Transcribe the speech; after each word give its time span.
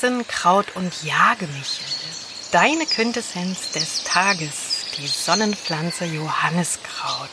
Hexenkraut 0.00 0.76
und 0.76 1.02
Jagemichel. 1.02 1.84
Deine 2.52 2.86
Quintessenz 2.86 3.72
des 3.72 4.04
Tages, 4.04 4.92
die 4.96 5.08
Sonnenpflanze 5.08 6.04
Johanniskraut. 6.04 7.28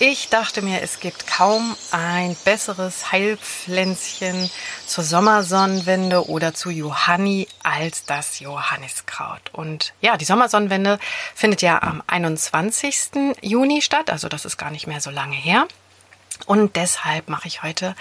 Ich 0.00 0.28
dachte 0.28 0.60
mir, 0.62 0.82
es 0.82 0.98
gibt 0.98 1.28
kaum 1.28 1.76
ein 1.92 2.36
besseres 2.44 3.12
Heilpflänzchen 3.12 4.50
zur 4.88 5.04
Sommersonnenwende 5.04 6.28
oder 6.28 6.52
zu 6.52 6.70
Johanni 6.70 7.46
als 7.62 8.06
das 8.06 8.40
Johanniskraut. 8.40 9.50
Und 9.52 9.94
ja, 10.00 10.16
die 10.16 10.24
Sommersonnenwende 10.24 10.98
findet 11.32 11.62
ja 11.62 11.80
am 11.80 12.02
21. 12.08 13.36
Juni 13.40 13.82
statt, 13.82 14.10
also 14.10 14.28
das 14.28 14.44
ist 14.46 14.56
gar 14.56 14.72
nicht 14.72 14.88
mehr 14.88 15.00
so 15.00 15.10
lange 15.10 15.36
her. 15.36 15.68
Und 16.46 16.74
deshalb 16.74 17.28
mache 17.28 17.46
ich 17.46 17.62
heute 17.62 17.94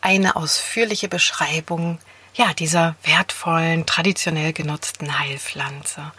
eine 0.00 0.36
ausführliche 0.36 1.08
Beschreibung 1.08 1.98
ja, 2.34 2.52
dieser 2.52 2.96
wertvollen, 3.04 3.86
traditionell 3.86 4.52
genutzten 4.52 5.18
Heilpflanze. 5.18 6.12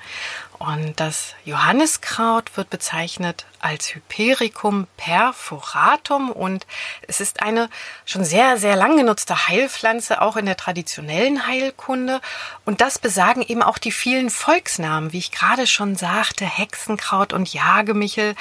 Und 0.57 0.99
das 0.99 1.35
Johanniskraut 1.43 2.55
wird 2.55 2.69
bezeichnet 2.69 3.45
als 3.59 3.93
Hypericum 3.93 4.87
perforatum 4.95 6.31
und 6.31 6.65
es 7.07 7.19
ist 7.19 7.41
eine 7.43 7.69
schon 8.05 8.23
sehr, 8.23 8.57
sehr 8.57 8.77
lang 8.77 8.95
genutzte 8.95 9.47
Heilpflanze, 9.47 10.21
auch 10.21 10.37
in 10.37 10.45
der 10.45 10.55
traditionellen 10.55 11.45
Heilkunde. 11.45 12.21
Und 12.63 12.79
das 12.79 12.99
besagen 12.99 13.41
eben 13.41 13.61
auch 13.61 13.77
die 13.77 13.91
vielen 13.91 14.29
Volksnamen, 14.29 15.11
wie 15.11 15.17
ich 15.17 15.31
gerade 15.31 15.67
schon 15.67 15.95
sagte, 15.95 16.45
Hexenkraut 16.45 17.33
und 17.33 17.51
Jagemichel, 17.51 18.35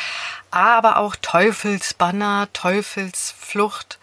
aber 0.55 0.99
auch 0.99 1.17
Teufelsbanner, 1.17 2.49
Teufelsflucht 2.53 3.99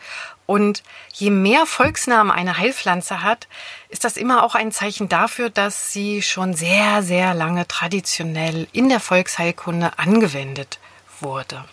und 0.45 0.83
je 1.13 1.29
mehr 1.29 1.65
Volksnamen 1.65 2.31
eine 2.31 2.57
Heilpflanze 2.57 3.23
hat, 3.23 3.47
ist 3.89 4.03
das 4.03 4.17
immer 4.17 4.43
auch 4.43 4.53
ein 4.53 4.71
Zeichen 4.71 5.07
dafür, 5.07 5.49
dass 5.49 5.93
sie 5.93 6.21
schon 6.21 6.53
sehr, 6.53 7.03
sehr 7.03 7.33
lange 7.33 7.67
traditionell 7.67 8.67
in 8.73 8.89
der 8.89 8.99
Volksheilkunde 8.99 9.97
angewendet 9.97 10.79
wurde. 11.21 11.63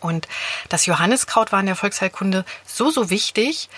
Und 0.00 0.28
das 0.68 0.86
Johanniskraut 0.86 1.50
war 1.50 1.60
in 1.60 1.66
der 1.66 1.76
Volksheilkunde 1.76 2.44
so, 2.66 2.90
so 2.90 3.10
wichtig, 3.10 3.68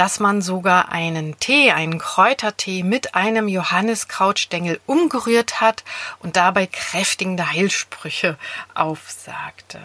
dass 0.00 0.18
man 0.18 0.40
sogar 0.40 0.88
einen 0.88 1.38
Tee, 1.40 1.72
einen 1.72 1.98
Kräutertee 1.98 2.82
mit 2.82 3.14
einem 3.14 3.48
Johanniskrautstängel 3.48 4.80
umgerührt 4.86 5.60
hat 5.60 5.84
und 6.20 6.36
dabei 6.36 6.66
kräftigende 6.66 7.52
Heilsprüche 7.52 8.38
aufsagte. 8.72 9.78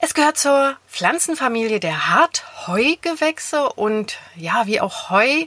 Es 0.00 0.12
gehört 0.12 0.36
zur 0.36 0.76
Pflanzenfamilie 0.86 1.80
der 1.80 2.10
Hartheugewächse 2.10 3.72
und 3.72 4.18
ja, 4.34 4.66
wie 4.66 4.82
auch 4.82 5.08
Heu 5.08 5.46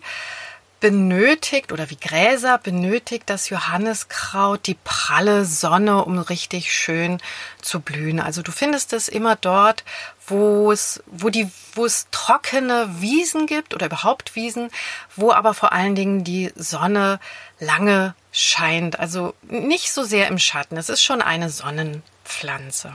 benötigt 0.79 1.71
oder 1.71 1.89
wie 1.89 1.97
Gräser 1.97 2.57
benötigt 2.57 3.23
das 3.29 3.49
Johanniskraut 3.49 4.65
die 4.67 4.77
pralle 4.83 5.45
Sonne, 5.45 6.05
um 6.05 6.19
richtig 6.19 6.73
schön 6.73 7.19
zu 7.61 7.79
blühen. 7.79 8.19
Also 8.19 8.41
du 8.41 8.51
findest 8.51 8.93
es 8.93 9.09
immer 9.09 9.35
dort, 9.35 9.83
wo 10.27 10.71
es, 10.71 11.03
wo 11.05 11.29
die, 11.29 11.49
wo 11.73 11.85
es 11.85 12.07
trockene 12.11 12.87
Wiesen 13.01 13.45
gibt 13.45 13.73
oder 13.73 13.87
überhaupt 13.87 14.35
Wiesen, 14.35 14.69
wo 15.15 15.31
aber 15.31 15.53
vor 15.53 15.73
allen 15.73 15.95
Dingen 15.95 16.23
die 16.23 16.51
Sonne 16.55 17.19
lange 17.59 18.15
scheint. 18.31 18.99
Also 18.99 19.33
nicht 19.43 19.91
so 19.91 20.03
sehr 20.03 20.27
im 20.27 20.39
Schatten. 20.39 20.77
Es 20.77 20.89
ist 20.89 21.03
schon 21.03 21.21
eine 21.21 21.49
Sonnenpflanze 21.49 22.93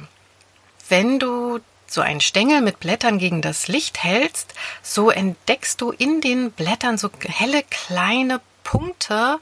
wenn 0.88 1.18
du 1.18 1.60
so 1.94 2.00
einen 2.00 2.20
Stängel 2.20 2.60
mit 2.60 2.80
Blättern 2.80 3.18
gegen 3.18 3.40
das 3.40 3.68
Licht 3.68 4.02
hältst, 4.02 4.52
so 4.82 5.10
entdeckst 5.10 5.80
du 5.80 5.92
in 5.92 6.20
den 6.20 6.50
Blättern 6.50 6.98
so 6.98 7.08
helle 7.27 7.62
kleine 7.62 8.40
Punkte, 8.64 9.38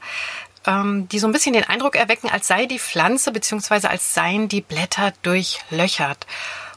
ähm, 0.65 1.09
die 1.09 1.19
so 1.19 1.27
ein 1.27 1.33
bisschen 1.33 1.53
den 1.53 1.65
Eindruck 1.65 1.95
erwecken, 1.95 2.29
als 2.29 2.47
sei 2.47 2.65
die 2.65 2.79
Pflanze 2.79 3.31
bzw. 3.31 3.87
als 3.87 4.13
seien 4.13 4.47
die 4.47 4.61
Blätter 4.61 5.13
durchlöchert. 5.23 6.27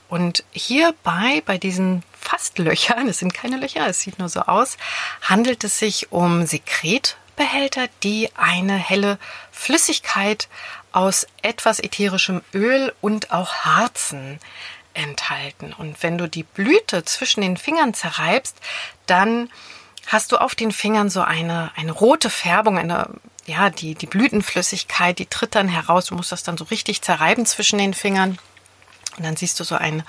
Und 0.09 0.44
hierbei, 0.53 1.42
bei 1.44 1.59
diesen 1.59 2.03
fast 2.19 2.59
Löchern, 2.59 3.09
es 3.09 3.19
sind 3.19 3.34
keine 3.34 3.59
Löcher, 3.59 3.86
es 3.86 4.00
sieht 4.00 4.19
nur 4.19 4.28
so 4.28 4.41
aus, 4.41 4.76
handelt 5.22 5.65
es 5.65 5.78
sich 5.78 6.12
um 6.12 6.47
Sekretbehälter, 6.47 7.88
die 8.03 8.31
eine 8.34 8.76
helle 8.76 9.19
Flüssigkeit 9.50 10.48
aus 10.92 11.26
etwas 11.42 11.78
ätherischem 11.78 12.41
Öl 12.54 12.94
und 13.03 13.31
auch 13.31 13.53
Harzen 13.53 14.41
enthalten. 14.97 15.73
Und 15.73 16.03
wenn 16.03 16.19
du 16.19 16.29
die 16.29 16.43
Blüte 16.43 17.05
zwischen 17.05 17.41
den 17.41 17.57
Fingern 17.57 17.95
zerreibst, 17.95 18.57
dann 19.07 19.51
hast 20.07 20.33
du 20.33 20.39
auf 20.39 20.55
den 20.55 20.73
Fingern 20.73 21.11
so 21.11 21.23
eine, 21.23 21.71
eine 21.77 21.93
rote 21.93 22.31
Färbung, 22.31 22.79
eine, 22.79 23.11
ja, 23.47 23.71
die, 23.71 23.95
die 23.95 24.07
Blütenflüssigkeit, 24.07 25.19
die 25.19 25.27
tritt 25.27 25.55
dann 25.55 25.69
heraus. 25.69 26.07
Du 26.07 26.15
musst 26.15 26.33
das 26.33 26.43
dann 26.43 26.57
so 26.57 26.65
richtig 26.65 27.03
zerreiben 27.03 27.47
zwischen 27.47 27.79
den 27.79 27.95
Fingern. 27.95 28.39
Und 29.17 29.25
dann 29.25 29.37
siehst 29.37 29.59
du 29.61 29.65
so 29.65 29.77
eine 29.77 30.05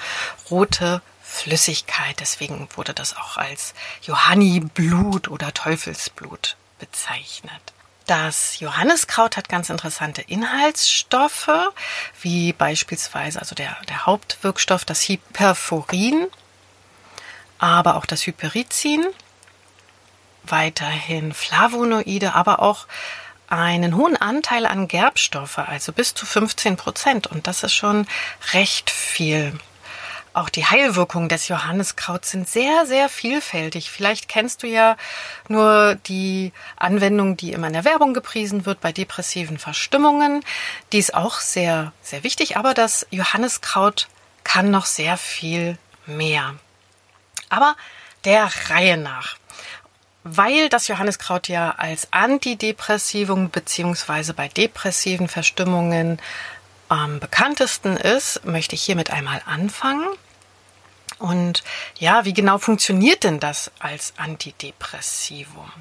rote 0.50 1.02
Flüssigkeit. 1.24 2.20
Deswegen 2.20 2.68
wurde 2.76 2.94
das 2.94 3.16
auch 3.16 3.38
als 3.38 3.74
Johanniblut 4.02 5.28
oder 5.28 5.54
Teufelsblut 5.54 6.56
bezeichnet. 6.80 7.74
Das 8.08 8.62
Johanniskraut 8.62 9.36
hat 9.36 9.50
ganz 9.50 9.70
interessante 9.70 10.22
Inhaltsstoffe, 10.22 11.50
wie 12.22 12.54
beispielsweise 12.54 13.40
also 13.40 13.54
der, 13.54 13.76
der 13.90 14.06
Hauptwirkstoff, 14.06 14.86
das 14.86 15.10
Hyperforin, 15.10 16.28
aber 17.60 17.98
auch 17.98 18.06
das 18.06 18.26
Hyperizin, 18.26 19.06
weiterhin 20.46 21.34
Flavonoide, 21.34 22.34
aber 22.34 22.62
auch 22.62 22.88
einen 23.50 23.96
hohen 23.98 24.16
Anteil 24.16 24.66
an 24.66 24.88
Gerbstoffe, 24.88 25.58
also 25.58 25.92
bis 25.92 26.14
zu 26.14 26.26
15 26.26 26.78
Prozent. 26.78 27.28
Und 27.28 27.46
das 27.46 27.64
ist 27.64 27.74
schon 27.74 28.08
recht 28.54 28.90
viel. 28.90 29.60
Auch 30.38 30.50
die 30.50 30.68
Heilwirkungen 30.68 31.30
des 31.30 31.48
Johanniskrauts 31.48 32.30
sind 32.30 32.48
sehr, 32.48 32.86
sehr 32.86 33.10
vielfältig. 33.10 33.90
Vielleicht 33.90 34.30
kennst 34.30 34.62
du 34.62 34.68
ja 34.68 34.96
nur 35.48 35.96
die 35.96 36.54
Anwendung, 36.76 37.38
die 37.38 37.54
immer 37.54 37.66
in 37.66 37.74
der 37.74 37.86
Werbung 37.86 38.14
gepriesen 38.14 38.68
wird 38.68 38.80
bei 38.80 38.92
depressiven 38.92 39.58
Verstimmungen. 39.58 40.44
Die 40.92 41.00
ist 41.00 41.16
auch 41.16 41.40
sehr, 41.40 41.92
sehr 42.04 42.24
wichtig, 42.24 42.56
aber 42.56 42.76
das 42.76 43.08
Johanniskraut 43.10 44.10
kann 44.44 44.70
noch 44.70 44.86
sehr 44.86 45.18
viel 45.18 45.80
mehr. 46.06 46.54
Aber 47.50 47.76
der 48.24 48.48
Reihe 48.70 48.98
nach. 48.98 49.38
Weil 50.24 50.70
das 50.70 50.88
Johanniskraut 50.88 51.48
ja 51.48 51.74
als 51.80 52.14
Antidepressivum 52.14 53.50
beziehungsweise 53.50 54.36
bei 54.36 54.50
depressiven 54.50 55.30
Verstimmungen 55.30 56.22
am 56.90 57.20
bekanntesten 57.20 57.98
ist, 57.98 58.46
möchte 58.46 58.76
ich 58.76 58.84
hiermit 58.84 59.10
einmal 59.10 59.42
anfangen. 59.48 60.06
Und 61.20 61.64
ja, 61.98 62.26
wie 62.26 62.34
genau 62.34 62.58
funktioniert 62.58 63.24
denn 63.24 63.40
das 63.40 63.72
als 63.80 64.14
Antidepressivum? 64.18 65.72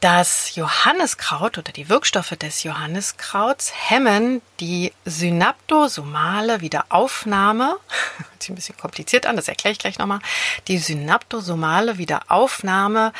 Das 0.00 0.54
Johanniskraut 0.54 1.56
oder 1.56 1.72
die 1.72 1.88
Wirkstoffe 1.88 2.36
des 2.36 2.62
Johanniskrauts 2.62 3.72
hemmen 3.88 4.42
die 4.60 4.92
synaptosomale 5.06 6.60
Wiederaufnahme. 6.60 7.78
Hört 8.18 8.42
sich 8.42 8.50
ein 8.50 8.56
bisschen 8.56 8.76
kompliziert 8.76 9.24
an, 9.24 9.36
das 9.36 9.48
erkläre 9.48 9.72
ich 9.72 9.78
gleich 9.78 9.98
nochmal. 9.98 10.20
Die 10.68 10.78
synaptosomale 10.78 11.96
Wiederaufnahme 11.96 13.12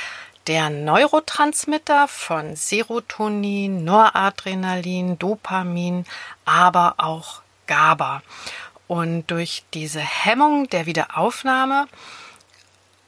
der 0.47 0.71
Neurotransmitter 0.71 2.09
von 2.09 2.55
Serotonin, 2.55 3.83
Noradrenalin, 3.83 5.19
Dopamin, 5.19 6.05
aber 6.45 6.95
auch 6.99 7.41
GABA. 7.67 8.23
Und 8.89 9.27
durch 9.27 9.65
diese 9.75 10.01
Hemmung 10.01 10.69
der 10.69 10.87
Wiederaufnahme 10.87 11.89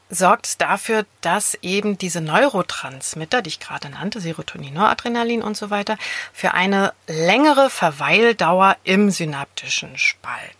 sorgt 0.09 0.47
es 0.47 0.57
dafür, 0.57 1.05
dass 1.21 1.55
eben 1.61 1.97
diese 1.97 2.19
Neurotransmitter, 2.19 3.41
die 3.41 3.49
ich 3.49 3.59
gerade 3.59 3.89
nannte, 3.89 4.19
Serotonin, 4.19 4.73
Noradrenalin 4.73 5.41
und 5.41 5.55
so 5.55 5.69
weiter, 5.69 5.97
für 6.33 6.53
eine 6.53 6.93
längere 7.07 7.69
Verweildauer 7.69 8.75
im 8.83 9.11
synaptischen 9.11 9.97
Spalt. 9.97 10.55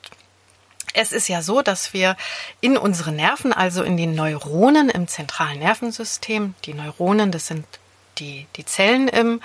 Es 0.94 1.12
ist 1.12 1.28
ja 1.28 1.42
so, 1.42 1.62
dass 1.62 1.94
wir 1.94 2.16
in 2.62 2.78
unseren 2.78 3.16
Nerven, 3.16 3.54
also 3.54 3.84
in 3.84 3.98
den 3.98 4.16
Neuronen 4.16 4.90
im 4.90 5.08
zentralen 5.08 5.60
Nervensystem, 5.60 6.56
die 6.66 6.74
Neuronen, 6.74 7.32
das 7.32 7.48
sind 7.48 7.66
die, 8.20 8.48
die 8.56 8.66
Zellen 8.66 9.08
im 9.08 9.42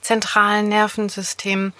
zentralen 0.00 0.68
Nervensystem, 0.68 1.72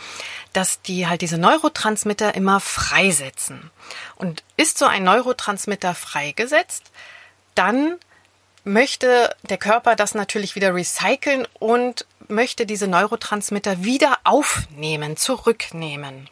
dass 0.52 0.82
die 0.82 1.06
halt 1.06 1.20
diese 1.20 1.38
Neurotransmitter 1.38 2.34
immer 2.34 2.60
freisetzen. 2.60 3.70
Und 4.16 4.42
ist 4.56 4.78
so 4.78 4.86
ein 4.86 5.04
Neurotransmitter 5.04 5.94
freigesetzt, 5.94 6.90
dann 7.54 7.96
möchte 8.64 9.34
der 9.48 9.58
Körper 9.58 9.96
das 9.96 10.14
natürlich 10.14 10.54
wieder 10.54 10.74
recyceln 10.74 11.46
und 11.58 12.06
möchte 12.28 12.66
diese 12.66 12.86
Neurotransmitter 12.86 13.82
wieder 13.84 14.18
aufnehmen, 14.24 15.16
zurücknehmen. 15.16 16.28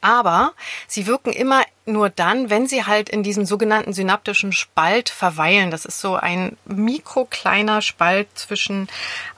Aber 0.00 0.54
sie 0.86 1.06
wirken 1.06 1.32
immer 1.32 1.62
nur 1.84 2.08
dann, 2.08 2.48
wenn 2.48 2.66
sie 2.66 2.86
halt 2.86 3.08
in 3.08 3.22
diesem 3.22 3.44
sogenannten 3.44 3.92
synaptischen 3.92 4.52
Spalt 4.52 5.10
verweilen. 5.10 5.70
Das 5.70 5.84
ist 5.84 6.00
so 6.00 6.16
ein 6.16 6.56
mikrokleiner 6.64 7.82
Spalt 7.82 8.28
zwischen 8.34 8.88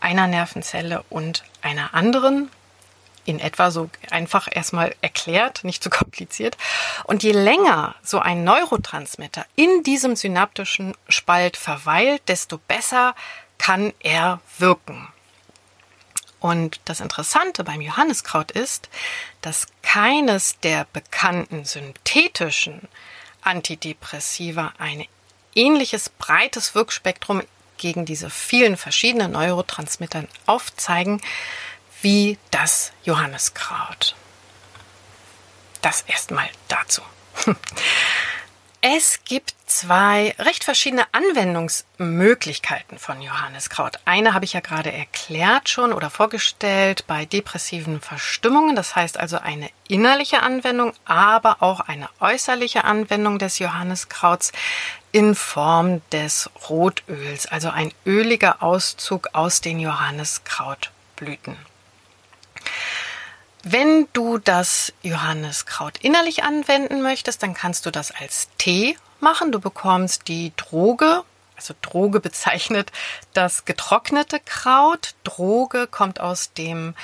einer 0.00 0.26
Nervenzelle 0.26 1.04
und 1.10 1.44
einer 1.62 1.94
anderen. 1.94 2.50
In 3.24 3.38
etwa 3.38 3.70
so 3.70 3.88
einfach 4.10 4.48
erstmal 4.50 4.96
erklärt, 5.00 5.62
nicht 5.62 5.82
zu 5.82 5.90
so 5.90 5.96
kompliziert. 5.96 6.56
Und 7.04 7.22
je 7.22 7.32
länger 7.32 7.94
so 8.02 8.18
ein 8.18 8.42
Neurotransmitter 8.42 9.46
in 9.54 9.84
diesem 9.84 10.16
synaptischen 10.16 10.94
Spalt 11.08 11.56
verweilt, 11.56 12.22
desto 12.26 12.58
besser 12.58 13.14
kann 13.58 13.92
er 14.00 14.40
wirken. 14.58 15.08
Und 16.42 16.80
das 16.86 16.98
Interessante 16.98 17.62
beim 17.62 17.80
Johanniskraut 17.80 18.50
ist, 18.50 18.88
dass 19.42 19.68
keines 19.82 20.58
der 20.58 20.88
bekannten 20.92 21.64
synthetischen 21.64 22.88
Antidepressiva 23.42 24.74
ein 24.76 25.06
ähnliches 25.54 26.08
breites 26.08 26.74
Wirkspektrum 26.74 27.44
gegen 27.76 28.06
diese 28.06 28.28
vielen 28.28 28.76
verschiedenen 28.76 29.30
Neurotransmittern 29.30 30.26
aufzeigen 30.46 31.20
wie 32.00 32.38
das 32.50 32.90
Johanniskraut. 33.04 34.16
Das 35.80 36.02
erstmal 36.08 36.50
dazu. 36.66 37.02
Es 38.84 39.20
gibt 39.24 39.54
zwei 39.66 40.34
recht 40.40 40.64
verschiedene 40.64 41.04
Anwendungsmöglichkeiten 41.12 42.98
von 42.98 43.22
Johanniskraut. 43.22 44.00
Eine 44.06 44.34
habe 44.34 44.44
ich 44.44 44.54
ja 44.54 44.60
gerade 44.60 44.90
erklärt 44.90 45.68
schon 45.68 45.92
oder 45.92 46.10
vorgestellt 46.10 47.04
bei 47.06 47.24
depressiven 47.24 48.00
Verstimmungen. 48.00 48.74
Das 48.74 48.96
heißt 48.96 49.20
also 49.20 49.38
eine 49.38 49.70
innerliche 49.86 50.42
Anwendung, 50.42 50.94
aber 51.04 51.62
auch 51.62 51.78
eine 51.78 52.08
äußerliche 52.18 52.82
Anwendung 52.82 53.38
des 53.38 53.60
Johanniskrauts 53.60 54.50
in 55.12 55.36
Form 55.36 56.02
des 56.10 56.50
Rotöls, 56.68 57.46
also 57.46 57.70
ein 57.70 57.92
öliger 58.04 58.64
Auszug 58.64 59.28
aus 59.32 59.60
den 59.60 59.78
Johanniskrautblüten. 59.78 61.56
Wenn 63.64 64.08
du 64.12 64.38
das 64.38 64.92
Johanniskraut 65.02 65.98
innerlich 65.98 66.42
anwenden 66.42 67.00
möchtest, 67.00 67.44
dann 67.44 67.54
kannst 67.54 67.86
du 67.86 67.92
das 67.92 68.10
als 68.10 68.48
Tee 68.58 68.96
machen. 69.20 69.52
Du 69.52 69.60
bekommst 69.60 70.26
die 70.26 70.52
Droge, 70.56 71.22
also 71.54 71.72
Droge 71.80 72.18
bezeichnet 72.18 72.90
das 73.34 73.64
getrocknete 73.64 74.40
Kraut. 74.44 75.14
Droge 75.22 75.86
kommt 75.86 76.18
aus 76.18 76.52
dem 76.54 76.94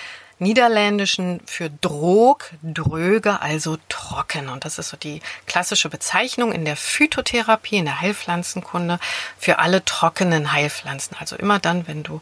Niederländischen 0.40 1.40
für 1.46 1.70
Drog, 1.70 2.50
dröge, 2.62 3.40
also 3.40 3.76
trocken. 3.88 4.48
Und 4.48 4.64
das 4.64 4.80
ist 4.80 4.88
so 4.88 4.96
die 4.96 5.20
klassische 5.46 5.88
Bezeichnung 5.88 6.50
in 6.50 6.64
der 6.64 6.76
Phytotherapie, 6.76 7.76
in 7.76 7.84
der 7.84 8.00
Heilpflanzenkunde 8.00 8.98
für 9.38 9.60
alle 9.60 9.84
trockenen 9.84 10.52
Heilpflanzen. 10.52 11.16
Also 11.20 11.36
immer 11.36 11.60
dann, 11.60 11.86
wenn 11.86 12.02
du 12.02 12.20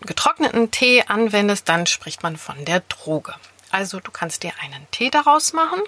getrockneten 0.00 0.72
Tee 0.72 1.04
anwendest, 1.06 1.68
dann 1.68 1.86
spricht 1.86 2.24
man 2.24 2.36
von 2.36 2.64
der 2.64 2.80
Droge. 2.80 3.34
Also 3.70 4.00
du 4.00 4.10
kannst 4.10 4.42
dir 4.42 4.52
einen 4.62 4.86
Tee 4.90 5.10
daraus 5.10 5.52
machen 5.52 5.80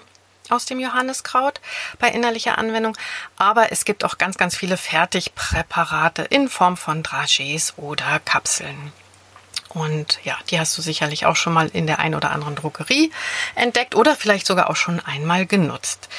aus 0.49 0.65
dem 0.65 0.79
Johanniskraut 0.79 1.61
bei 1.99 2.09
innerlicher 2.09 2.57
Anwendung, 2.57 2.97
aber 3.37 3.71
es 3.71 3.85
gibt 3.85 4.03
auch 4.03 4.17
ganz, 4.17 4.37
ganz 4.37 4.55
viele 4.55 4.77
Fertigpräparate 4.77 6.23
in 6.23 6.49
Form 6.49 6.77
von 6.77 7.01
Dragees 7.01 7.73
oder 7.77 8.19
Kapseln. 8.19 8.91
Und 9.69 10.19
ja, 10.23 10.37
die 10.49 10.59
hast 10.59 10.77
du 10.77 10.81
sicherlich 10.81 11.25
auch 11.25 11.35
schon 11.35 11.53
mal 11.53 11.67
in 11.69 11.87
der 11.87 11.99
ein 11.99 12.13
oder 12.13 12.31
anderen 12.31 12.55
Drogerie 12.55 13.11
entdeckt 13.55 13.95
oder 13.95 14.15
vielleicht 14.15 14.45
sogar 14.45 14.69
auch 14.69 14.75
schon 14.75 14.99
einmal 14.99 15.45
genutzt. 15.45 16.09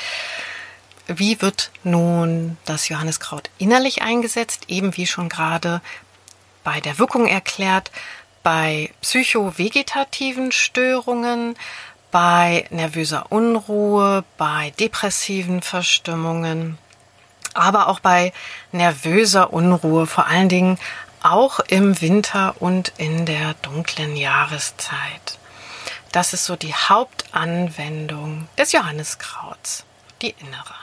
Wie 1.07 1.41
wird 1.41 1.71
nun 1.85 2.57
das 2.65 2.89
Johanniskraut 2.89 3.51
innerlich 3.59 4.03
eingesetzt? 4.03 4.65
Eben 4.69 4.97
wie 4.97 5.07
schon 5.07 5.29
gerade 5.29 5.83
bei 6.65 6.81
der 6.81 6.99
Wirkung 6.99 7.27
erklärt, 7.27 7.91
bei 8.45 8.91
psychovegetativen 9.01 10.53
Störungen, 10.53 11.57
bei 12.13 12.67
nervöser 12.71 13.33
Unruhe, 13.33 14.23
bei 14.39 14.73
depressiven 14.79 15.63
Verstimmungen, 15.63 16.79
aber 17.55 17.89
auch 17.89 17.99
bei 17.99 18.33
nervöser 18.71 19.53
Unruhe, 19.53 20.07
vor 20.07 20.27
allen 20.29 20.49
Dingen 20.49 20.79
auch 21.23 21.59
im 21.59 22.01
Winter 22.01 22.55
und 22.61 22.93
in 22.99 23.27
der 23.27 23.55
dunklen 23.63 24.15
Jahreszeit. 24.15 25.39
Das 26.13 26.33
ist 26.35 26.45
so 26.45 26.55
die 26.55 26.75
Hauptanwendung 26.75 28.47
des 28.59 28.71
Johanniskrauts, 28.73 29.85
die 30.23 30.35
innere 30.39 30.75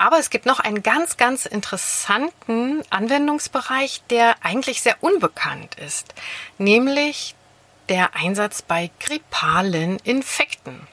aber 0.00 0.18
es 0.18 0.30
gibt 0.30 0.46
noch 0.46 0.60
einen 0.60 0.82
ganz, 0.82 1.18
ganz 1.18 1.44
interessanten 1.44 2.82
Anwendungsbereich, 2.88 4.02
der 4.08 4.34
eigentlich 4.42 4.80
sehr 4.80 4.96
unbekannt 5.02 5.74
ist, 5.74 6.14
nämlich 6.56 7.34
der 7.90 8.16
Einsatz 8.16 8.62
bei 8.62 8.90
grippalen 8.98 9.98
Infekten. 9.98 10.88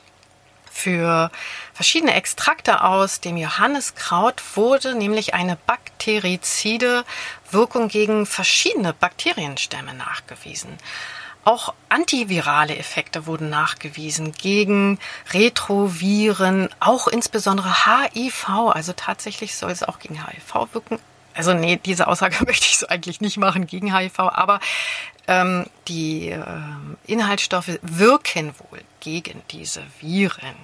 Für 0.70 1.32
verschiedene 1.74 2.16
Extrakte 2.16 2.84
aus 2.84 3.22
dem 3.22 3.38
Johanniskraut 3.38 4.44
wurde 4.56 4.94
nämlich 4.94 5.34
eine 5.34 5.56
bakterizide 5.56 7.06
Wirkung 7.50 7.88
gegen 7.88 8.26
verschiedene 8.26 8.92
Bakterienstämme 8.92 9.94
nachgewiesen. 9.94 10.78
Auch 11.48 11.74
antivirale 11.88 12.76
Effekte 12.76 13.26
wurden 13.26 13.50
nachgewiesen 13.50 14.34
gegen 14.34 15.00
Retroviren, 15.32 16.68
auch 16.82 17.08
insbesondere 17.08 17.86
HIV. 17.86 18.50
Also 18.50 18.92
tatsächlich 18.92 19.56
soll 19.56 19.72
es 19.72 19.82
auch 19.82 20.00
gegen 20.00 20.28
HIV 20.28 20.74
wirken. 20.74 21.00
Also 21.34 21.54
nee, 21.54 21.80
diese 21.86 22.10
Aussage 22.10 22.44
möchte 22.46 22.66
ich 22.66 22.78
so 22.78 22.88
eigentlich 22.88 23.22
nicht 23.22 23.38
machen 23.38 23.66
gegen 23.66 23.96
HIV, 23.96 24.20
aber 24.20 24.60
ähm, 25.30 25.68
die 25.88 26.32
äh, 26.32 26.44
Inhaltsstoffe 27.06 27.80
wirken 27.82 28.54
wohl 28.70 28.82
gegen 29.00 29.42
diese 29.50 29.84
Viren. 30.02 30.58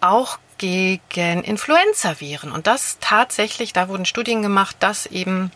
Auch 0.00 0.38
gegen 0.58 1.42
Influenza-Viren. 1.42 2.52
Und 2.52 2.68
das 2.68 2.98
tatsächlich, 3.00 3.72
da 3.72 3.88
wurden 3.88 4.04
Studien 4.04 4.42
gemacht, 4.42 4.76
dass 4.78 5.06
eben 5.06 5.50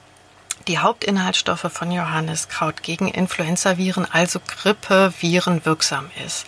die 0.70 0.78
Hauptinhaltsstoffe 0.78 1.67
von 1.72 1.90
Johanniskraut 1.90 2.84
gegen 2.84 3.08
Influenzaviren, 3.08 4.06
also 4.08 4.38
Grippeviren, 4.38 5.64
wirksam 5.64 6.08
ist. 6.25 6.46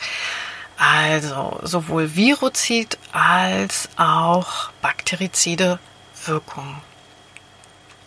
Also 0.76 1.58
sowohl 1.64 2.14
Virozid 2.14 2.98
als 3.10 3.88
auch 3.96 4.70
bakterizide 4.80 5.80
Wirkung. 6.24 6.80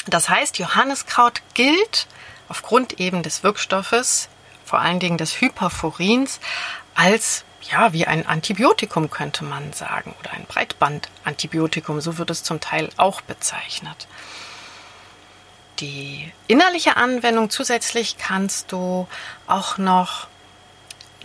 Das 0.07 0.29
heißt, 0.29 0.57
Johanniskraut 0.57 1.41
gilt 1.53 2.07
aufgrund 2.47 3.01
eben 3.01 3.21
des 3.21 3.43
Wirkstoffes, 3.43 4.29
vor 4.63 4.79
allen 4.79 5.01
Dingen 5.01 5.17
des 5.17 5.41
Hyperforins, 5.41 6.39
als 6.95 7.43
ja, 7.69 7.91
wie 7.91 8.07
ein 8.07 8.25
Antibiotikum 8.25 9.09
könnte 9.09 9.43
man 9.43 9.73
sagen 9.73 10.15
oder 10.21 10.31
ein 10.31 10.45
Breitbandantibiotikum, 10.45 11.99
so 11.99 12.17
wird 12.17 12.29
es 12.29 12.41
zum 12.43 12.61
Teil 12.61 12.89
auch 12.95 13.19
bezeichnet 13.19 14.07
die 15.79 16.31
innerliche 16.47 16.97
Anwendung 16.97 17.49
zusätzlich 17.49 18.17
kannst 18.17 18.71
du 18.71 19.07
auch 19.47 19.77
noch 19.77 20.27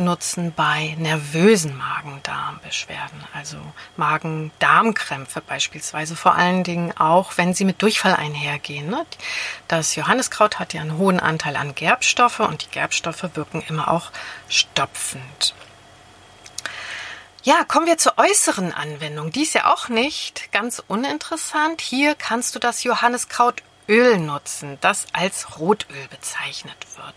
nutzen 0.00 0.52
bei 0.54 0.94
nervösen 0.98 1.76
Magen-Darm-Beschwerden, 1.76 3.24
also 3.34 3.58
Magen-Darm-Krämpfe 3.96 5.40
beispielsweise, 5.42 6.16
vor 6.16 6.34
allen 6.34 6.64
Dingen 6.64 6.96
auch, 6.96 7.36
wenn 7.36 7.54
sie 7.54 7.64
mit 7.64 7.82
Durchfall 7.82 8.14
einhergehen. 8.14 8.88
Ne? 8.88 9.06
Das 9.68 9.94
Johanniskraut 9.94 10.58
hat 10.58 10.72
ja 10.72 10.80
einen 10.80 10.98
hohen 10.98 11.20
Anteil 11.20 11.56
an 11.56 11.74
Gerbstoffe 11.74 12.40
und 12.40 12.64
die 12.64 12.70
Gerbstoffe 12.70 13.24
wirken 13.34 13.62
immer 13.68 13.90
auch 13.90 14.10
stopfend. 14.48 15.54
Ja, 17.42 17.64
kommen 17.64 17.86
wir 17.86 17.96
zur 17.96 18.18
äußeren 18.18 18.74
Anwendung. 18.74 19.30
Die 19.30 19.42
ist 19.42 19.54
ja 19.54 19.72
auch 19.72 19.88
nicht 19.88 20.52
ganz 20.52 20.82
uninteressant. 20.86 21.80
Hier 21.80 22.14
kannst 22.14 22.54
du 22.54 22.58
das 22.58 22.84
Johanniskraut 22.84 23.62
Öl 23.90 24.18
nutzen, 24.18 24.78
das 24.80 25.06
als 25.12 25.58
Rotöl 25.58 26.06
bezeichnet 26.08 26.76
wird. 26.96 27.14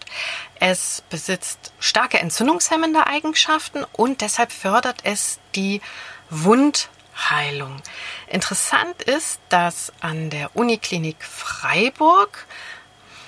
Es 0.59 1.03
besitzt 1.09 1.71
starke 1.79 2.19
entzündungshemmende 2.19 3.05
Eigenschaften 3.05 3.85
und 3.93 4.21
deshalb 4.21 4.51
fördert 4.51 5.01
es 5.03 5.39
die 5.55 5.81
Wundheilung. 6.31 7.81
Interessant 8.27 9.03
ist, 9.03 9.39
dass 9.49 9.93
an 10.01 10.31
der 10.31 10.55
Uniklinik 10.55 11.23
Freiburg 11.23 12.47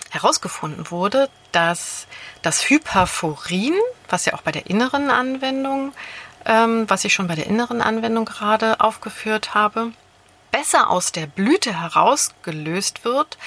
herausgefunden 0.10 0.90
wurde, 0.90 1.30
dass 1.52 2.08
das 2.42 2.68
Hyperforin, 2.68 3.76
was 4.10 4.26
ja 4.26 4.34
auch 4.34 4.42
bei 4.42 4.52
der 4.52 4.66
inneren 4.68 5.12
Anwendung, 5.12 5.94
ähm, 6.46 6.90
was 6.90 7.06
ich 7.06 7.14
schon 7.14 7.28
bei 7.28 7.36
der 7.36 7.46
inneren 7.46 7.82
Anwendung 7.82 8.26
gerade 8.26 8.80
aufgeführt 8.80 9.54
habe, 9.54 9.92
besser 10.56 10.90
aus 10.90 11.12
der 11.12 11.28
Blüte 11.28 11.82
herausgelöst 11.82 13.04
wird, 13.04 13.38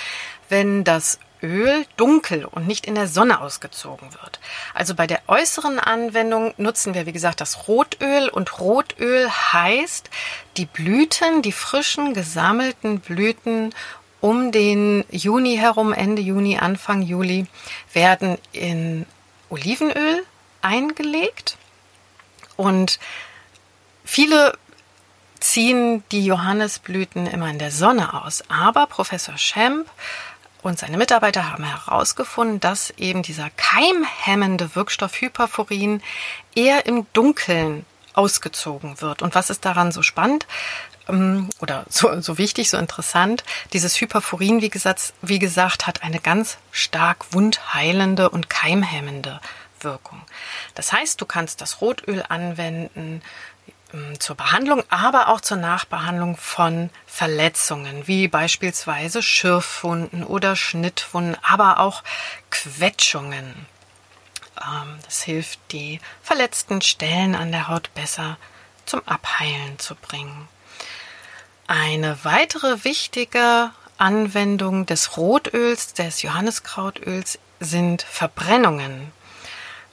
wenn 0.50 0.84
das 0.84 1.18
Öl 1.42 1.86
dunkel 1.96 2.44
und 2.44 2.66
nicht 2.66 2.84
in 2.84 2.96
der 2.96 3.08
Sonne 3.08 3.40
ausgezogen 3.40 4.12
wird. 4.12 4.40
Also 4.74 4.94
bei 4.94 5.06
der 5.06 5.22
äußeren 5.26 5.78
Anwendung 5.78 6.52
nutzen 6.58 6.92
wir, 6.92 7.06
wie 7.06 7.12
gesagt, 7.12 7.40
das 7.40 7.66
Rotöl 7.66 8.28
und 8.28 8.60
Rotöl 8.60 9.30
heißt, 9.30 10.10
die 10.58 10.66
Blüten, 10.66 11.40
die 11.40 11.52
frischen 11.52 12.12
gesammelten 12.12 13.00
Blüten 13.00 13.74
um 14.20 14.52
den 14.52 15.06
Juni 15.10 15.56
herum, 15.56 15.94
Ende 15.94 16.20
Juni, 16.20 16.58
Anfang 16.58 17.00
Juli, 17.00 17.46
werden 17.94 18.36
in 18.52 19.06
Olivenöl 19.48 20.26
eingelegt 20.60 21.56
und 22.58 22.98
viele 24.04 24.58
ziehen 25.40 26.02
die 26.12 26.24
Johannisblüten 26.24 27.26
immer 27.26 27.48
in 27.48 27.58
der 27.58 27.70
Sonne 27.70 28.22
aus. 28.22 28.42
Aber 28.48 28.86
Professor 28.86 29.36
Schemp 29.38 29.88
und 30.62 30.78
seine 30.78 30.96
Mitarbeiter 30.96 31.50
haben 31.50 31.64
herausgefunden, 31.64 32.60
dass 32.60 32.90
eben 32.90 33.22
dieser 33.22 33.50
keimhemmende 33.50 34.74
Wirkstoff 34.74 35.20
Hyperforin 35.20 36.02
eher 36.54 36.86
im 36.86 37.06
Dunkeln 37.12 37.86
ausgezogen 38.14 39.00
wird. 39.00 39.22
Und 39.22 39.34
was 39.34 39.50
ist 39.50 39.64
daran 39.64 39.92
so 39.92 40.02
spannend 40.02 40.46
ähm, 41.08 41.48
oder 41.60 41.84
so, 41.88 42.20
so 42.20 42.38
wichtig, 42.38 42.70
so 42.70 42.76
interessant? 42.76 43.44
Dieses 43.72 44.00
Hyperforin, 44.00 44.60
wie 44.60 44.70
gesagt, 44.70 45.14
wie 45.22 45.38
gesagt, 45.38 45.86
hat 45.86 46.02
eine 46.02 46.18
ganz 46.18 46.58
stark 46.72 47.32
wundheilende 47.32 48.28
und 48.30 48.50
keimhemmende 48.50 49.40
Wirkung. 49.80 50.20
Das 50.74 50.92
heißt, 50.92 51.20
du 51.20 51.26
kannst 51.26 51.60
das 51.60 51.80
Rotöl 51.80 52.24
anwenden, 52.28 53.22
zur 54.18 54.36
Behandlung, 54.36 54.82
aber 54.90 55.28
auch 55.28 55.40
zur 55.40 55.56
Nachbehandlung 55.56 56.36
von 56.36 56.90
Verletzungen, 57.06 58.06
wie 58.06 58.28
beispielsweise 58.28 59.22
Schürfwunden 59.22 60.24
oder 60.24 60.56
Schnittwunden, 60.56 61.36
aber 61.42 61.80
auch 61.80 62.02
Quetschungen. 62.50 63.66
Ähm, 64.60 64.98
das 65.04 65.22
hilft, 65.22 65.58
die 65.72 66.00
verletzten 66.22 66.82
Stellen 66.82 67.34
an 67.34 67.50
der 67.50 67.68
Haut 67.68 67.92
besser 67.94 68.36
zum 68.84 69.00
Abheilen 69.06 69.78
zu 69.78 69.94
bringen. 69.94 70.48
Eine 71.66 72.18
weitere 72.24 72.84
wichtige 72.84 73.70
Anwendung 73.98 74.86
des 74.86 75.16
Rotöls, 75.16 75.92
des 75.92 76.22
Johanniskrautöls, 76.22 77.38
sind 77.60 78.02
Verbrennungen. 78.02 79.12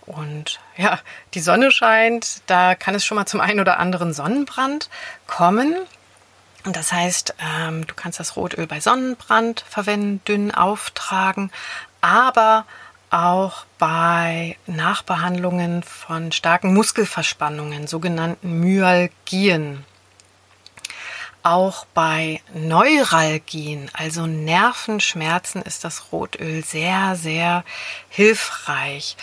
Und 0.06 0.60
ja, 0.78 1.00
die 1.34 1.40
Sonne 1.40 1.72
scheint, 1.72 2.42
da 2.48 2.76
kann 2.76 2.96
es 2.96 3.06
schon 3.06 3.16
mal 3.16 3.26
zum 3.26 3.42
einen 3.42 3.60
oder 3.60 3.80
anderen 3.80 4.14
Sonnenbrand 4.14 4.90
kommen. 5.28 5.76
Und 6.66 6.76
das 6.76 6.92
heißt, 6.92 7.36
ähm, 7.40 7.86
du 7.86 7.94
kannst 7.94 8.20
das 8.20 8.36
Rotöl 8.36 8.68
bei 8.68 8.80
Sonnenbrand 8.80 9.66
verwenden, 9.68 10.22
dünn 10.26 10.54
auftragen, 10.54 11.52
aber 12.02 12.66
auch 13.12 13.66
bei 13.78 14.58
Nachbehandlungen 14.66 15.84
von 15.84 16.32
starken 16.32 16.74
Muskelverspannungen, 16.74 17.88
sogenannten 17.88 18.60
Myalgien. 18.60 19.86
Auch 21.44 21.86
bei 21.94 22.42
Neuralgien, 22.56 23.92
also 23.94 24.26
Nervenschmerzen, 24.26 25.62
ist 25.62 25.84
das 25.84 26.12
Rotöl 26.12 26.64
sehr, 26.64 27.16
sehr 27.16 27.64
hilfreich 28.10 29.16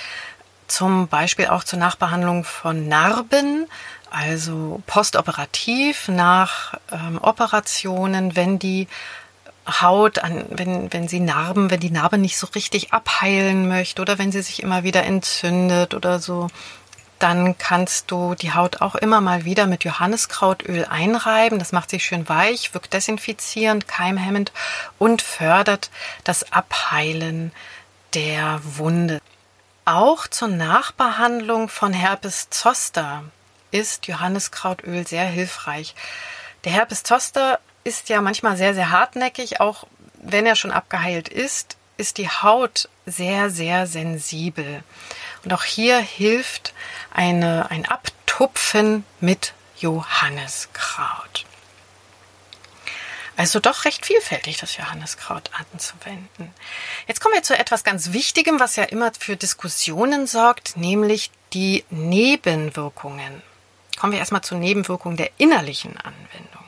zum 0.72 1.08
Beispiel 1.08 1.48
auch 1.48 1.64
zur 1.64 1.78
Nachbehandlung 1.78 2.44
von 2.44 2.88
Narben, 2.88 3.66
also 4.10 4.82
postoperativ 4.86 6.08
nach 6.08 6.74
ähm, 6.90 7.18
Operationen, 7.20 8.36
wenn 8.36 8.58
die 8.58 8.88
Haut, 9.66 10.18
an, 10.18 10.44
wenn, 10.48 10.92
wenn 10.92 11.08
sie 11.08 11.20
Narben, 11.20 11.70
wenn 11.70 11.80
die 11.80 11.90
Narbe 11.90 12.18
nicht 12.18 12.38
so 12.38 12.48
richtig 12.54 12.92
abheilen 12.92 13.68
möchte 13.68 14.02
oder 14.02 14.18
wenn 14.18 14.32
sie 14.32 14.42
sich 14.42 14.62
immer 14.62 14.82
wieder 14.82 15.04
entzündet 15.04 15.94
oder 15.94 16.18
so, 16.18 16.48
dann 17.18 17.56
kannst 17.58 18.10
du 18.10 18.34
die 18.34 18.52
Haut 18.52 18.80
auch 18.80 18.96
immer 18.96 19.20
mal 19.20 19.44
wieder 19.44 19.66
mit 19.66 19.84
Johanniskrautöl 19.84 20.86
einreiben. 20.86 21.60
Das 21.60 21.70
macht 21.70 21.90
sich 21.90 22.04
schön 22.04 22.28
weich, 22.28 22.74
wirkt 22.74 22.94
desinfizierend, 22.94 23.86
keimhemmend 23.86 24.52
und 24.98 25.22
fördert 25.22 25.90
das 26.24 26.50
Abheilen 26.52 27.52
der 28.14 28.60
Wunde. 28.64 29.20
Auch 29.92 30.26
zur 30.26 30.49
Nachbehandlung 30.49 31.68
von 31.68 31.92
Herpes 31.92 32.49
zoster 32.49 33.25
ist 33.72 34.06
Johanniskrautöl 34.06 35.06
sehr 35.06 35.26
hilfreich. 35.26 35.94
Der 36.64 36.72
Herpes 36.72 37.02
zoster 37.02 37.61
ist 37.84 38.08
ja 38.08 38.22
manchmal 38.22 38.56
sehr, 38.56 38.72
sehr 38.72 38.88
hartnäckig. 38.88 39.61
Auch 39.61 39.87
wenn 40.14 40.46
er 40.46 40.56
schon 40.56 40.70
abgeheilt 40.70 41.28
ist, 41.28 41.76
ist 41.99 42.16
die 42.16 42.30
Haut 42.30 42.88
sehr, 43.04 43.50
sehr 43.50 43.87
sensibel. 43.87 44.82
Und 45.44 45.52
auch 45.52 45.64
hier 45.64 45.99
hilft 45.99 46.72
eine, 47.12 47.70
ein 47.70 47.84
Abtupfen 47.84 49.04
mit 49.20 49.52
Johanniskraut. 49.76 51.21
Also 53.36 53.60
doch 53.60 53.84
recht 53.84 54.04
vielfältig, 54.04 54.58
das 54.58 54.76
Johanniskraut 54.76 55.50
anzuwenden. 55.58 56.52
Jetzt 57.08 57.20
kommen 57.20 57.34
wir 57.34 57.42
zu 57.42 57.58
etwas 57.58 57.82
ganz 57.82 58.12
Wichtigem, 58.12 58.60
was 58.60 58.76
ja 58.76 58.84
immer 58.84 59.10
für 59.18 59.36
Diskussionen 59.36 60.26
sorgt, 60.26 60.76
nämlich 60.76 61.30
die 61.52 61.84
Nebenwirkungen. 61.90 63.42
Kommen 63.98 64.12
wir 64.12 64.20
erstmal 64.20 64.42
zur 64.42 64.58
Nebenwirkung 64.58 65.16
der 65.16 65.30
innerlichen 65.38 65.96
Anwendung. 65.96 66.62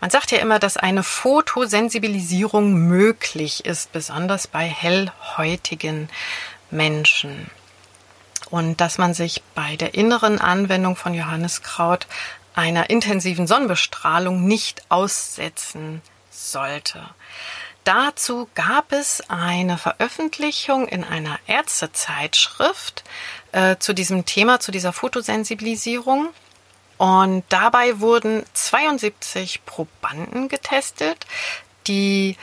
Man 0.00 0.10
sagt 0.10 0.32
ja 0.32 0.38
immer, 0.38 0.58
dass 0.58 0.76
eine 0.76 1.02
Fotosensibilisierung 1.02 2.74
möglich 2.74 3.64
ist, 3.64 3.92
besonders 3.92 4.46
bei 4.46 4.64
hellhäutigen 4.64 6.08
Menschen. 6.70 7.50
Und 8.50 8.80
dass 8.80 8.98
man 8.98 9.14
sich 9.14 9.42
bei 9.54 9.76
der 9.76 9.94
inneren 9.94 10.40
Anwendung 10.40 10.96
von 10.96 11.14
Johanniskraut 11.14 12.06
einer 12.54 12.90
intensiven 12.90 13.46
Sonnenbestrahlung 13.46 14.44
nicht 14.46 14.82
aussetzen 14.88 16.02
sollte. 16.30 17.08
Dazu 17.84 18.48
gab 18.54 18.92
es 18.92 19.22
eine 19.28 19.76
Veröffentlichung 19.76 20.86
in 20.86 21.02
einer 21.02 21.38
Ärztezeitschrift 21.46 23.02
äh, 23.50 23.76
zu 23.78 23.92
diesem 23.92 24.24
Thema, 24.24 24.60
zu 24.60 24.70
dieser 24.70 24.92
Fotosensibilisierung. 24.92 26.28
Und 26.98 27.44
dabei 27.48 27.98
wurden 27.98 28.44
72 28.52 29.64
Probanden 29.64 30.48
getestet, 30.48 31.26
die 31.88 32.36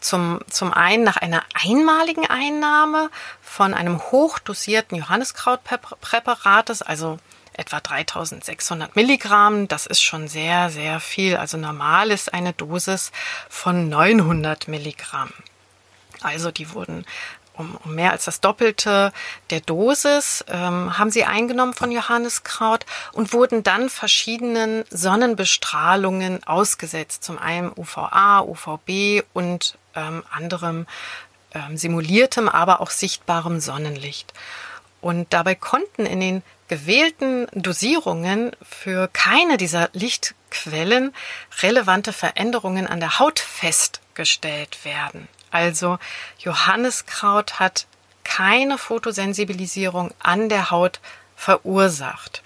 zum, 0.00 0.40
zum 0.50 0.72
einen 0.72 1.04
nach 1.04 1.16
einer 1.18 1.44
einmaligen 1.54 2.26
Einnahme 2.26 3.10
von 3.40 3.74
einem 3.74 4.00
hochdosierten 4.00 4.98
Johanniskrautpräparates, 4.98 6.82
also 6.82 7.18
etwa 7.54 7.80
3600 7.80 8.96
Milligramm. 8.96 9.68
Das 9.68 9.86
ist 9.86 10.02
schon 10.02 10.28
sehr, 10.28 10.70
sehr 10.70 11.00
viel. 11.00 11.36
Also 11.36 11.56
normal 11.56 12.10
ist 12.10 12.32
eine 12.32 12.52
Dosis 12.52 13.12
von 13.48 13.88
900 13.88 14.68
Milligramm. 14.68 15.30
Also 16.22 16.50
die 16.50 16.72
wurden 16.72 17.04
um, 17.54 17.78
um 17.84 17.94
mehr 17.94 18.12
als 18.12 18.24
das 18.24 18.40
Doppelte 18.40 19.12
der 19.50 19.60
Dosis 19.60 20.44
ähm, 20.48 20.98
haben 20.98 21.10
sie 21.10 21.24
eingenommen 21.24 21.74
von 21.74 21.90
Johanniskraut 21.92 22.86
und 23.12 23.32
wurden 23.32 23.62
dann 23.62 23.90
verschiedenen 23.90 24.84
Sonnenbestrahlungen 24.90 26.42
ausgesetzt. 26.44 27.24
Zum 27.24 27.38
einen 27.38 27.70
UVA, 27.76 28.40
UVB 28.40 29.24
und 29.34 29.76
ähm, 29.94 30.22
anderem 30.30 30.86
ähm, 31.54 31.76
simuliertem, 31.76 32.48
aber 32.48 32.80
auch 32.80 32.90
sichtbarem 32.90 33.60
Sonnenlicht. 33.60 34.32
Und 35.02 35.32
dabei 35.34 35.54
konnten 35.54 36.06
in 36.06 36.20
den 36.20 36.42
gewählten 36.68 37.48
Dosierungen 37.52 38.52
für 38.62 39.08
keine 39.08 39.58
dieser 39.58 39.90
Lichtquellen 39.92 41.12
relevante 41.60 42.14
Veränderungen 42.14 42.86
an 42.86 43.00
der 43.00 43.18
Haut 43.18 43.40
festgestellt 43.40 44.84
werden. 44.86 45.28
Also 45.50 45.98
Johanniskraut 46.38 47.60
hat 47.60 47.86
keine 48.24 48.78
Fotosensibilisierung 48.78 50.14
an 50.20 50.48
der 50.48 50.70
Haut 50.70 51.00
verursacht. 51.36 52.42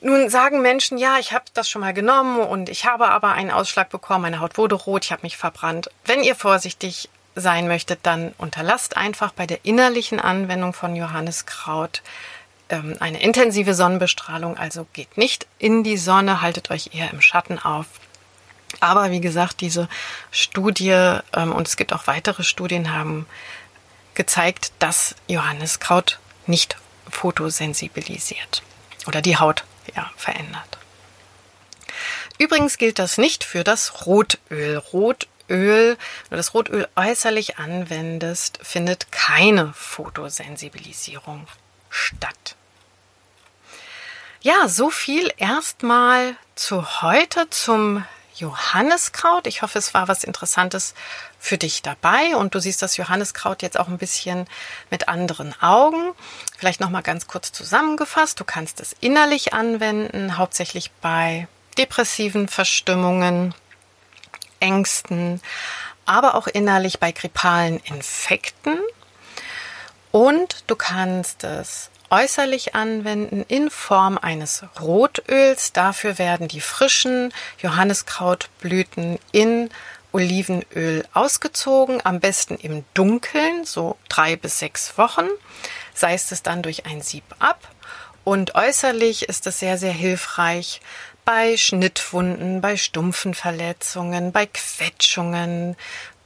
Nun 0.00 0.30
sagen 0.30 0.62
Menschen, 0.62 0.98
ja, 0.98 1.18
ich 1.18 1.32
habe 1.32 1.44
das 1.54 1.68
schon 1.68 1.80
mal 1.80 1.92
genommen 1.92 2.38
und 2.38 2.68
ich 2.68 2.86
habe 2.86 3.08
aber 3.08 3.32
einen 3.32 3.50
Ausschlag 3.50 3.90
bekommen, 3.90 4.22
meine 4.22 4.40
Haut 4.40 4.56
wurde 4.56 4.74
rot, 4.74 5.04
ich 5.04 5.12
habe 5.12 5.22
mich 5.22 5.36
verbrannt. 5.36 5.90
Wenn 6.04 6.22
ihr 6.22 6.34
vorsichtig 6.34 7.08
sein 7.36 7.68
möchtet, 7.68 8.00
dann 8.02 8.32
unterlasst 8.38 8.96
einfach 8.96 9.32
bei 9.32 9.46
der 9.46 9.64
innerlichen 9.64 10.18
Anwendung 10.18 10.72
von 10.72 10.96
Johanniskraut 10.96 12.02
ähm, 12.70 12.96
eine 12.98 13.22
intensive 13.22 13.74
Sonnenbestrahlung, 13.74 14.56
also 14.56 14.86
geht 14.94 15.16
nicht 15.16 15.46
in 15.58 15.84
die 15.84 15.98
Sonne, 15.98 16.40
haltet 16.40 16.70
euch 16.70 16.90
eher 16.94 17.10
im 17.12 17.20
Schatten 17.20 17.58
auf. 17.58 17.86
Aber 18.80 19.10
wie 19.10 19.20
gesagt, 19.20 19.60
diese 19.60 19.88
Studie 20.30 21.18
ähm, 21.34 21.52
und 21.52 21.68
es 21.68 21.76
gibt 21.76 21.92
auch 21.92 22.06
weitere 22.06 22.42
Studien 22.42 22.92
haben 22.92 23.26
gezeigt, 24.14 24.72
dass 24.78 25.14
Johanniskraut 25.28 26.18
nicht 26.46 26.76
fotosensibilisiert 27.08 28.62
oder 29.06 29.20
die 29.20 29.36
Haut 29.36 29.64
ja, 29.94 30.10
verändert. 30.16 30.78
Übrigens 32.38 32.78
gilt 32.78 32.98
das 32.98 33.18
nicht 33.18 33.44
für 33.44 33.62
das 33.62 34.06
Rotöl. 34.06 34.78
Rotöl 34.78 35.28
Rotöl, 35.48 35.96
wenn 36.28 36.30
du 36.30 36.36
das 36.36 36.54
Rotöl 36.54 36.88
äußerlich 36.96 37.58
anwendest, 37.58 38.58
findet 38.62 39.12
keine 39.12 39.72
Fotosensibilisierung 39.74 41.46
statt. 41.88 42.56
Ja, 44.42 44.68
so 44.68 44.90
viel 44.90 45.32
erstmal 45.38 46.36
zu 46.54 47.02
heute 47.02 47.48
zum 47.50 48.04
Johanniskraut. 48.36 49.46
Ich 49.46 49.62
hoffe, 49.62 49.78
es 49.78 49.94
war 49.94 50.08
was 50.08 50.24
Interessantes 50.24 50.94
für 51.38 51.58
dich 51.58 51.82
dabei 51.82 52.36
und 52.36 52.54
du 52.54 52.60
siehst 52.60 52.82
das 52.82 52.96
Johanniskraut 52.96 53.62
jetzt 53.62 53.78
auch 53.78 53.88
ein 53.88 53.98
bisschen 53.98 54.46
mit 54.90 55.08
anderen 55.08 55.60
Augen. 55.62 56.12
Vielleicht 56.56 56.80
noch 56.80 56.90
mal 56.90 57.02
ganz 57.02 57.26
kurz 57.26 57.50
zusammengefasst. 57.52 58.38
Du 58.38 58.44
kannst 58.44 58.80
es 58.80 58.94
innerlich 59.00 59.54
anwenden, 59.54 60.36
hauptsächlich 60.36 60.90
bei 61.00 61.48
depressiven 61.78 62.48
Verstimmungen, 62.48 63.54
Ängsten, 64.60 65.40
aber 66.04 66.34
auch 66.34 66.46
innerlich 66.46 67.00
bei 67.00 67.12
grippalen 67.12 67.80
Infekten. 67.80 68.78
Und 70.12 70.64
du 70.66 70.76
kannst 70.76 71.44
es 71.44 71.90
äußerlich 72.10 72.74
anwenden 72.74 73.44
in 73.48 73.70
Form 73.70 74.18
eines 74.18 74.64
Rotöls. 74.80 75.72
Dafür 75.72 76.18
werden 76.18 76.48
die 76.48 76.60
frischen 76.60 77.32
Johanniskrautblüten 77.58 79.18
in 79.32 79.70
Olivenöl 80.12 81.04
ausgezogen, 81.12 82.00
am 82.04 82.20
besten 82.20 82.56
im 82.56 82.84
Dunkeln, 82.94 83.64
so 83.64 83.96
drei 84.08 84.36
bis 84.36 84.58
sechs 84.58 84.96
Wochen. 84.96 85.26
Seist 85.94 86.32
es 86.32 86.42
dann 86.42 86.62
durch 86.62 86.86
ein 86.86 87.02
Sieb 87.02 87.24
ab. 87.38 87.68
Und 88.24 88.54
äußerlich 88.54 89.28
ist 89.28 89.46
es 89.46 89.60
sehr, 89.60 89.78
sehr 89.78 89.92
hilfreich 89.92 90.80
bei 91.26 91.56
Schnittwunden, 91.56 92.62
bei 92.62 92.76
stumpfen 92.78 93.34
Verletzungen, 93.34 94.32
bei 94.32 94.46
Quetschungen, 94.46 95.76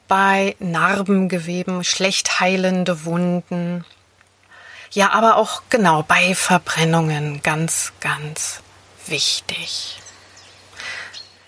bei 0.07 0.55
Narbengeweben, 0.59 1.83
schlecht 1.83 2.39
heilende 2.39 3.05
Wunden. 3.05 3.85
Ja, 4.93 5.11
aber 5.13 5.37
auch 5.37 5.63
genau 5.71 6.03
bei 6.03 6.35
Verbrennungen 6.35 7.43
ganz, 7.43 7.93
ganz 8.01 8.61
wichtig. 9.07 9.99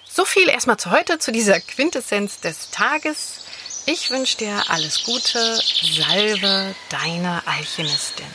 So 0.09 0.25
viel 0.25 0.49
erstmal 0.49 0.79
zu 0.79 0.91
heute, 0.91 1.19
zu 1.19 1.31
dieser 1.31 1.61
Quintessenz 1.61 2.41
des 2.41 2.71
Tages. 2.71 3.45
Ich 3.85 4.11
wünsche 4.11 4.39
dir 4.39 4.63
alles 4.69 5.05
Gute. 5.05 5.61
Salve 5.83 6.75
deine 6.89 7.43
Alchemistin. 7.47 8.27